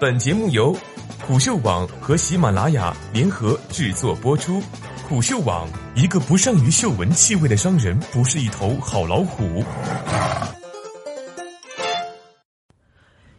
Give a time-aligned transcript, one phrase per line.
[0.00, 0.76] 本节目由
[1.26, 4.62] 虎嗅网和喜马拉雅联合制作播出。
[5.08, 9.64] 虎嗅网：一个不善于嗅闻气味的商人，不是一头好老虎。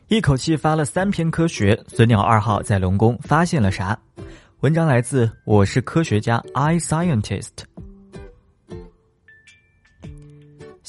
[0.09, 3.97] 一口气发了三篇科学，隼鸟二号在龙宫发现了啥？
[4.59, 7.68] 文章来自我是科学家 i scientist。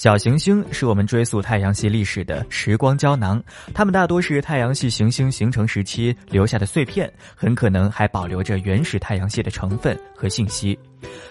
[0.00, 3.38] 小行星是我们追溯太阳系历史的时光胶囊，
[3.74, 10.78] 它们大多是太阳系行星形成时期留下的碎片，很可能还保留着原始太阳系的成分和信息。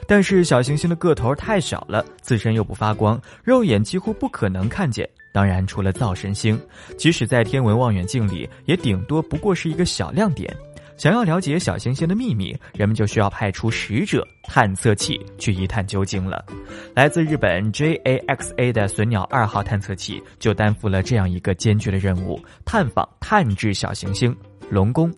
[0.05, 5.09] 但是小行星的个头太小了，自身又不发光，肉眼几乎不可能看见。
[5.31, 6.59] 当然，除了灶神星，
[6.95, 10.55] 即使在天文望远镜里，也顶多不过是一个小亮点。
[10.99, 16.44] 想要了解小行星的秘密，人们就需要派出使者探测器去一探究竟了。
[16.94, 24.35] 来自日本 JAXA 的隼鸟二号探测器就担负了这样一个艰巨的任务：探访探至小行星
[24.70, 25.09] 龙宫。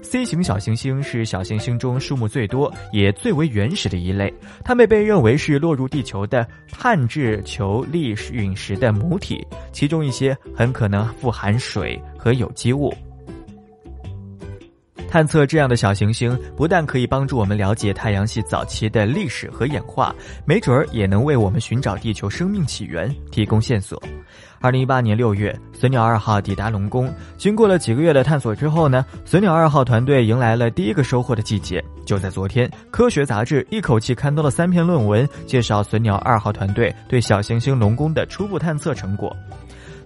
[0.00, 4.32] C 型小行星是小行星中数目最多也最为原始的一类，
[4.64, 12.90] 它们被认为是落入地球的碳质球粒陨石的母体，其中一些很可能富含水和有机物。
[15.12, 20.14] 探测这样的小行星，不但可以帮助我们了解太阳系早期的历史和演化，
[20.46, 24.02] 没准儿也能为我们寻找地球生命起源提供线索。
[24.58, 31.84] 二零一八年六月，隼鸟二号抵达龙宫，经过了几个月的探索之后呢，隼鸟二号团队迎来了第一个收获的季节。
[32.06, 39.36] 就在昨天，科学杂志一口气刊登了三篇论文，介绍隼鸟二号团队对小行星龙宫的初步探测成果。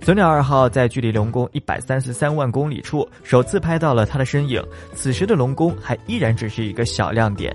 [0.00, 4.62] 隼鸟二号在距离龙宫一百三十三万公里处首次拍到了它的身影，
[4.94, 7.54] 此时的龙宫还依然只是一个小亮点。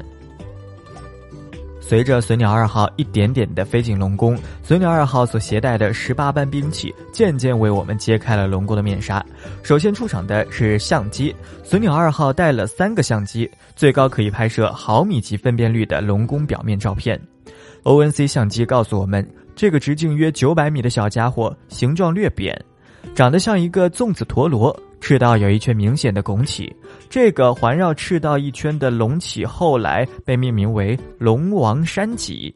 [1.80, 9.26] 随着隼鸟二号一点点的飞进龙宫，隼鸟二号所携带的十八般兵器渐渐为我们揭开了龙宫的面纱。
[9.64, 17.20] 首先出场的是相机，隼鸟二号带了三个相机，最高可以拍摄毫米级分辨率的龙宫表面照片。
[17.84, 19.26] ONC 相机告诉我们。
[19.62, 22.60] 这个直径约九百米的小家伙，形状略扁，
[23.14, 26.76] 长得像一个粽子陀螺，赤道有一圈明显的拱起。
[27.12, 32.52] 这个环绕赤道一圈的隆起，后来被命名为龙王山脊。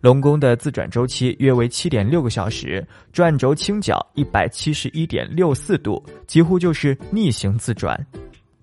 [0.00, 7.96] 龙宫的自转周期约为七点六个小时，转轴倾角一百七十一点六四度，几乎就是逆行自转。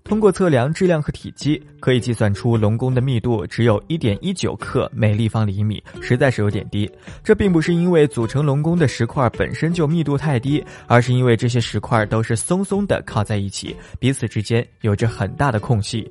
[0.08, 6.88] 通过测量质量和体积，可以计算出龙宫的密度只有一点一九克每立方厘米，实在是有点低。
[7.24, 16.08] 这并不是因为组成龙宫的石块本身就密度太低，而是因为这些石块都是松松的靠在一起，彼此之间有着很大的空隙。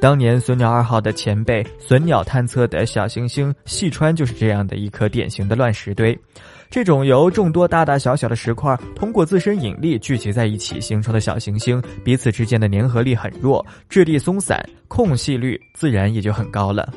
[0.00, 6.18] 当年隼鸟二号的前辈隼鸟探测的小行星细川就是这样的一颗典型的乱石堆。
[6.70, 16.90] 这种由众多大大小小的石块通过自身引力聚集在一起形成的小行星，彼此之间的粘合力很弱，质地松散，空隙率自然也就很高了。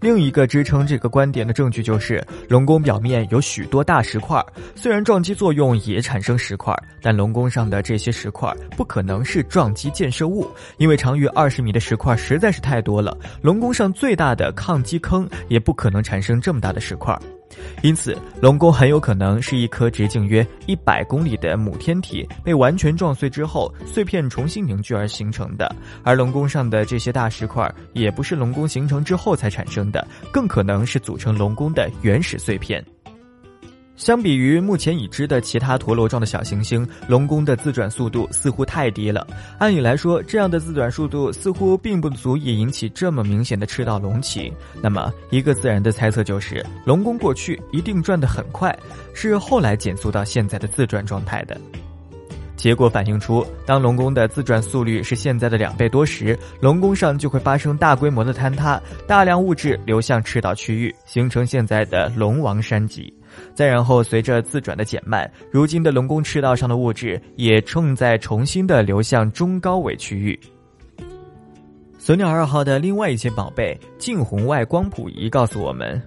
[0.00, 4.44] 另一个支撑这个观点的证据就是龙宫表面有许多大石块，
[4.76, 6.72] 虽然撞击作用也产生石块，
[7.02, 13.16] 但龙宫上的这些石块不可能是撞击建设物，因为长于二十米的石块实在是太多了。
[13.42, 17.18] 龙宫上最大的抗击坑也不可能产生这么大的石块。
[17.82, 25.74] 因此，龙宫很有可能是一颗直径约一百公里的母天体被完全撞碎之后，碎片重新凝聚而形成的。
[26.02, 32.84] 而龙宫上的这些大石块也不是龙宫形成之后才产生的，更可能是组成龙宫的原始碎片。
[33.98, 39.26] 相比于目前已知的其他陀螺状的小行星，龙宫的自转速度似乎太低了。
[39.58, 44.52] 按理来说，这样的自转速度似乎并不足以引起这么明显的赤道隆起。
[44.80, 48.74] 那么，一个自然的猜测就是，龙宫过去一定转得很快，
[49.12, 51.60] 是后来减速到现在的自转状态的。
[52.56, 63.12] 结果反映出，当龙宫的自转速率是现在的两倍多时，龙宫上就会发生大规模的坍塌，大量物质流向赤道区域，形成现在的龙王山脊。
[63.54, 70.38] 再然后，随着自转的减慢，如今的龙宫赤道上的物质也正在重新的流向中高纬区域。
[71.98, 76.00] 隼鸟二号的另外一件宝贝近红外光谱仪告诉我们，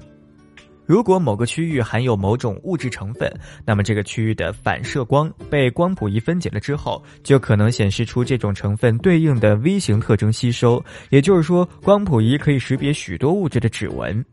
[0.85, 3.31] 如果某个区域含有某种物质成分，
[3.65, 10.83] 那么这个区域的反射光被光谱仪分解了之后，就可能显示出这种成分对应的 V 型特征吸收。
[11.11, 14.25] 也就是说，光谱仪可以识别许多物质的指纹。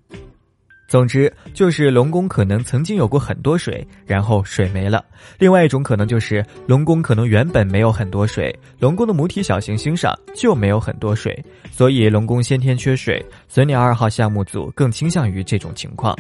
[0.88, 5.04] 总之，就是龙宫可能曾经有过很多水，然后水没了。
[5.38, 13.22] 另外一种可能就是龙宫可能原本没有很多水，龙宫的母体小行星上就没有很多水，所以龙宫先天缺水。
[13.48, 16.16] 隼鸟二号项目组更倾向于这种情况。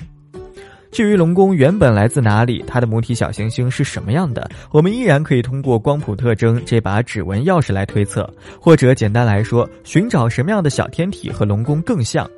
[0.90, 8.30] 至于龙宫原本来自哪里，它的母体小行星是什么样的，我们依然可以通过光谱特征这把指纹钥匙来推测，
[8.60, 12.28] 或者简单来说，寻找什么样的小天体和龙宫更像。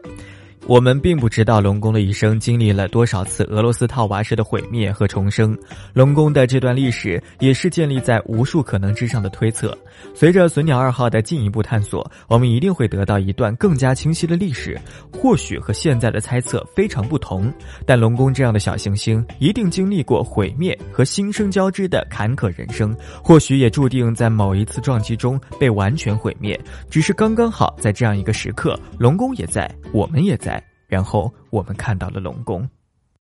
[0.66, 5.56] 我们并不知道龙宫的一生经历了多少次俄罗斯套娃式的毁灭和重生，
[5.92, 9.76] 龙宫的这段历史也是建立在无数可能之上的推测。
[10.14, 14.78] 随着隼鸟二号的进一步探索，我们一定会得到一段更加清晰的历史。
[15.12, 17.52] 或许和现在的猜测非常不同，
[17.84, 26.58] 但龙宫这样的小行星一定经历过毁灭和新生交织的坎坷人生，或许也注定在某一次撞击中被完全毁灭。
[26.88, 30.59] 只是刚刚好在这样一个时刻，龙宫也在，我们也在。
[30.90, 32.68] 然后我们看到了龙宫。